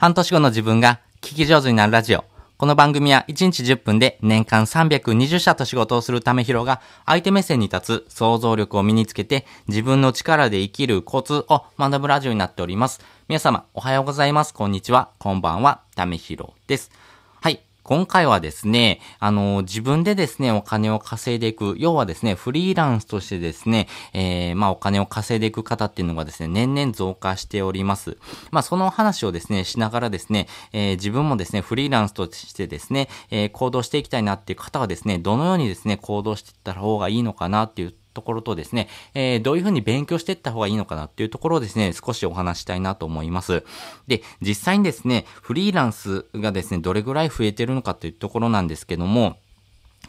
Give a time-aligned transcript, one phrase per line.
[0.00, 2.24] 半年後の自分が聞き上手になるラジオ。
[2.56, 13.02] この番組は1日10分で年間320社と仕事をするためひろが相手目線に立つ想像力を身につけて自分の力で生きるコツを学ぶラジオになっております。
[13.28, 14.54] 皆様おはようございます。
[14.54, 15.10] こんにちは。
[15.18, 15.82] こんばんは。
[15.94, 16.90] ためひろです。
[17.90, 28.16] 今回はですね、あの、自分でですね、お金を稼いでいく、要はですね、フリーランスとしてですね、えー、まあ、お金を稼いでいく方っていうのがですね、年々増加しております。
[28.52, 43.64] まあ、その話をですね、しながらですね、えー、自分もですね、フリーランスとしてですね、えー、行動していきたいなっていう方はですね、どのようにですね、行動していった方がいいのかなっていうところとですね、えー、どういうふうに勉強していった方がいいのかなっていうところをですね、少しお話したいなと思います。
[44.06, 49.36] で、実際にですね、フリーランスがですね、どれぐらい増えてるのかというところなんですけども、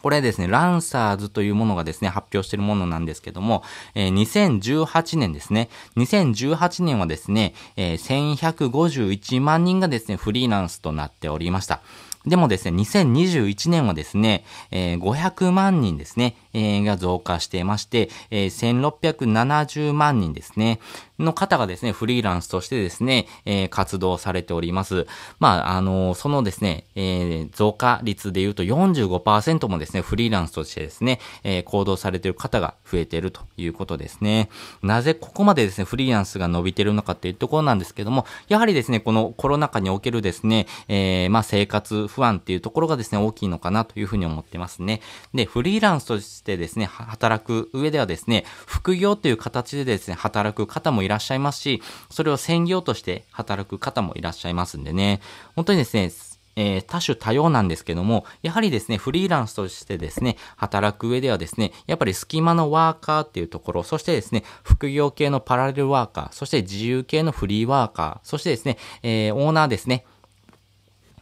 [0.00, 3.62] これですね、ランサーズというものがですね、発表しているものなんですけども、
[3.94, 11.82] えー、2018年ですね、2018年はですね、えー、1151万人がですね、フリーランスとなっておりました。
[12.26, 20.78] でもですね、2021年はですね、えー、500万人ですね、えー、が増加していまして、えー、1670万人ですね、
[21.22, 25.06] の方がですね、フリーランスとしてですね、えー、活動されております。
[25.38, 34.48] まあ、あのー、そのですね、えー、増加率で言うと45%もですね、フリーランスとしてですね、えー、行動されている方が増えているということですね。
[34.82, 45.00] なぜここまでですね、フリーランスが伸びているのかっていうところなんですけども、やはりですね、このコロナ禍におけるですね、えー、まあ、生活不安っていうところがですね、大きいのかなというふうに思ってますね。
[45.34, 55.20] で、フリーランスとしてですね、働く上ではですね、副業という形でですね、働く方もいららっしゃいますし、それを専業として働く方もいらっしゃいますんでね、
[55.54, 56.10] 本当にですね、
[56.56, 70.04] えー、多種多様なんですけども、やはりですね、フリーランスとしてですね、働く上ではですね、やっぱり隙間のワーカーっていうところ、そしてですね、副業系のパラレルワーカー、そして自由系のフリーワーカー、そしてですね、えー、オーナーですね、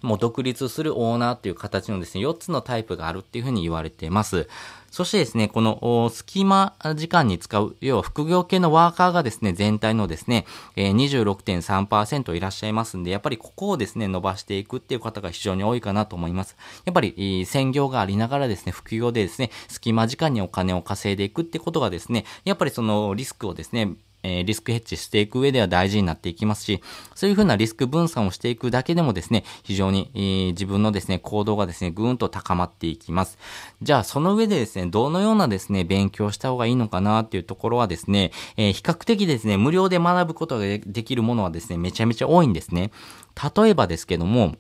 [0.03, 4.49] もう独立するオーナーっていう形のですね、4つのタイプがあるっていうふうに言われています。
[4.91, 10.47] そしてですね、この隙間時間に使う、要は副業系のワーカーがですね、全体のですね、
[10.77, 16.57] 26.3%いらっしゃいますんで、やっぱりここをですね、伸ばしていくっていう方が非常に多いかなと思います。
[16.87, 23.93] やっぱり、専業がありながらですね、副業でですね、隙間時間にお金を稼いでいくってことがですね、やっぱりそのリスクをですね、
[24.23, 26.83] えー、リスクヘッジしていく上では大事になっていきますし、
[27.15, 33.39] そういうふうなリスク分散をしていくだけでもですね、非常に、えー、自分のですね、行動がですね、ぐーんと高まっていきます。
[33.83, 42.91] じゃあ、その上でですね、どのようなですね、勉強した方がいいのかなっていうところはですね、えー、比較的ですね、無料で学ぶことができるものはですね、めちゃめちゃ多いんですね。
[43.57, 44.57] 例えばですけども、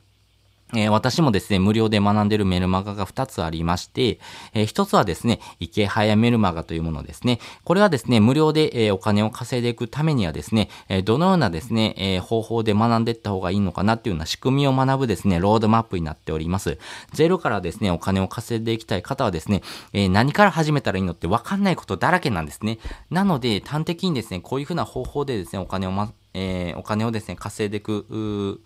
[0.74, 4.20] え、私もですね、無料で学んでるメルマガが2つありまして、
[4.54, 7.40] え、1つはですね、池早メルマガというものですね。
[7.64, 16.78] これはですね、無料で、え、お金を稼いでいくためにはですね、えどのようなですね、え方法で学んでいった方がいいのかなっていうような仕組みを学ぶですね、ロードマップになっております。
[17.12, 22.78] ゼロからですね、お金を稼いでいきたい方はですね、え何から始めたらいいのってわかんないことだらけなんですね。
[23.10, 28.60] なので、端的にですね、こういうふうな方法でですね、お金をま、えお金をですね、稼いでいく、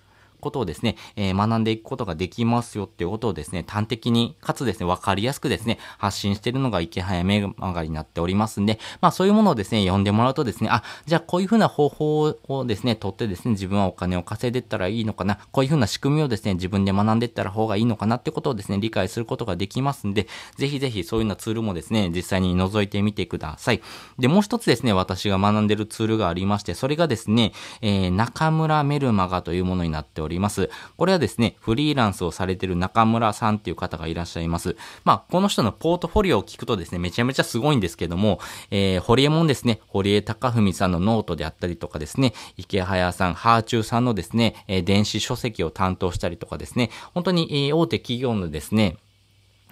[0.45, 23.83] ことをですね、えー、学んでいくことができますよっていうことをですね、端的に、かつですね、わかりやすくですね、発信しているのが池早メガガになっておりますんで、まあそういうものをですね、読んでもらうとですね、あ、じゃあこういうふうな方法をですね、とってですね、自分はお金を稼いでいったらいいのかな、こういうふうな仕組みをですね、自分で学んでいったら方がいいのかなってことをですね、理解することができますんで、ぜひぜひそういうようなツールもですね、実際に覗いてみてください。
[24.19, 30.34] で、もう一つですね、私が学んでるツールがありまして、それがですね、えー、中村メルマガというものになっております。
[30.35, 34.77] りますこれはですね、フリーランスをされている中村さんっていう方がいらっしゃいます。
[35.05, 38.41] まあ、この人のポートフォリオを聞くとですね、めちゃめちゃすごいんですけども、
[38.71, 48.99] えー、ホリエモンですね、堀江貴文さんのノートであったりとかですね、イケハヤさん、はあちゅうさんのですね、えー、電子書籍を担当したりとかですね、本当に、えー、大手企業のですね、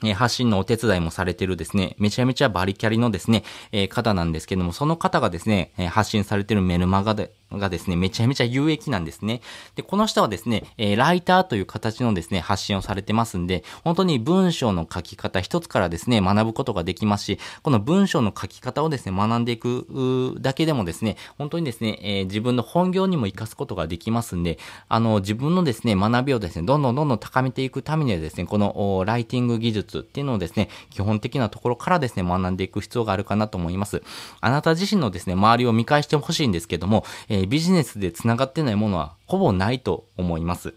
[0.04, 9.40] え発信のお手伝いもされてるですね、めちゃめちゃバリキャリのですね、えー、方なんですけども、その方がですね、え発信されてるメルマガで、がですね、めちゃめちゃ有益なんですね。
[9.76, 34.02] で、この人はですね、えー、ライターという形のですね、発信をされてますんで、本当に文章の書き方一つからですね、学ぶことができますし、この文章の書き方をですね、学んでいくだけでもですね、本当にですね、えー、自分の本業にも活かすことができますんで、あの、自分のですね、学びをですね、どんどんどんどん高めていくためにはですね、このライティング技術っていうのをですね、基本的なところからですね、学んでいく必要があるかなと思います。
[34.40, 40.74] あなた自身のですね、周りを見返してほしいんですけども、えー、ビジネスで繋がってないものはほぼないと思います。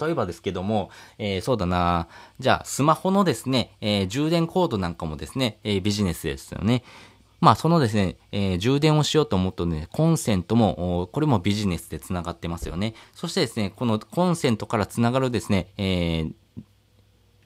[0.00, 6.84] 例えばですけども、えー、そうだなじゃあ、スマホのですね、えー、充電コードなんかもですね、えー、ビジネスですよね。
[7.40, 12.94] まあ、そのですね、え、充電をしようと思うとね、コンセントも、これもビジネスで繋がってますよね。
[13.12, 16.32] そしてですね、このコンセントから繋がるですね、えー、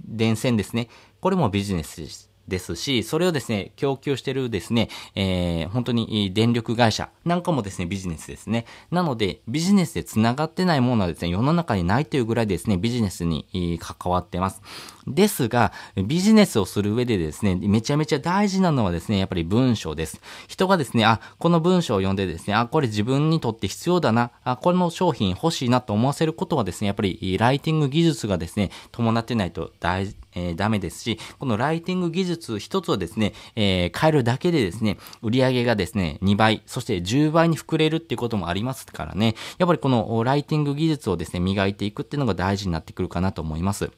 [0.05, 0.91] 電線ですね。
[1.23, 2.03] これもビジネス
[2.49, 2.77] です。
[2.77, 8.67] し、それをですね、供給してるですね、えー、本当に電力会社なんかもですね、ビジネスですね。
[8.91, 14.63] なので、ビジネスで繋がってないものはですね、世の中にないというぐらいですね、ビジネスに関わってます。
[15.07, 20.21] ですが、ビジネスをする上でですね、めちゃめちゃ大事なのはですね、やっぱり文章です。
[20.49, 43.91] 人がですね、あ、この文章を読んでですね、あ、これ自分にとって必要だな、あ、この商品欲しいなと思わせることはですね、やっぱりライティング技術がですね、伴ってないと大事、えー、ダメですし、このライティング技術一つをですね、えー、変えるだけでですね、売り上げがですね、2倍、そして10倍に膨れるっていうこともありますからね、やっぱりこのライティング技術をですね、磨いていくっていうのが大事になってくるかなと思います。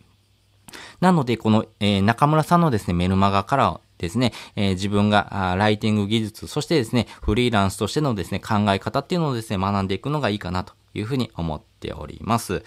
[1.00, 12.64] なので、この、えー、中村さんのですね、メルマガからですね、えー、自分がライティング技術、そしてですね、フリーランスとしてのですね、考え方っていうのをですね、学んでいくのがいいかなというふうに思っております。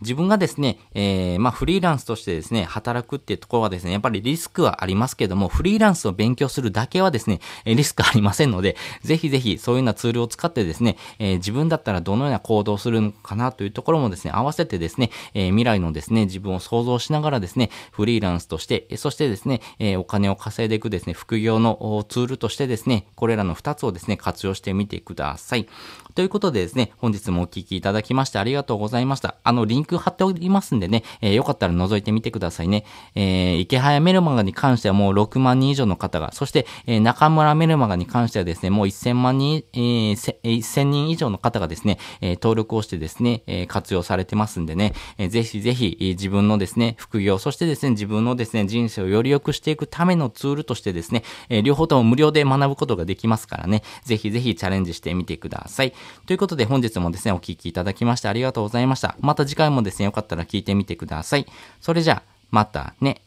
[0.00, 25.68] 自分がですね、えー、まあ、フリーランスとしてですね、働くっていうところはですね、やっぱりリスクはありますけども、フリーランスを勉強するだけはですね、リスクありませんので、ぜひぜひそういうようなツールを使ってですね、えー、自分だったらどのような行動をするのかなというところもですね、合わせてですね、えー、未来のですね、自分を想像しながらですね、フリーランスとして、そしてですね、えお金を稼いでいくですね、副業のツールとしてですね、これらの2つをですね、活用してみてください。
[26.14, 29.36] ということでですね、本日もお聴きいただきましてありがとうございました。
[29.44, 32.84] あの、リンクク貼っておりますんでね、えー、よかったら覗いてみてくださいね。
[33.14, 55.92] えー、池早メルマガに関してはもう6万人以上の方が、そして、えー、中村メルマガに関してはですね、もう1000万人、えー、1000人以上の方がですね、えー、登録をしてですね、えー、活用されてますんでね、えー、ぜひぜひ、えー、自分のですね、副業、そしてですね、自分のですね、人生をより良くしていくためのツールとしてですね、えー、両方とも無料で学ぶことができますからね、ぜひぜひチャレンジしてみてください。
[56.26, 59.16] ということで本日もですね、お聴きいただきましてありがとうございました。
[59.20, 61.46] また次回ももですね、よかったら聞いてみてください。
[61.80, 63.22] それじゃあ、またね。